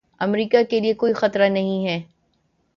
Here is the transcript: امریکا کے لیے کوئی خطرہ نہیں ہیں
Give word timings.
امریکا 0.21 0.61
کے 0.63 0.79
لیے 0.79 0.93
کوئی 0.93 1.13
خطرہ 1.13 1.49
نہیں 1.49 1.87
ہیں 1.87 1.99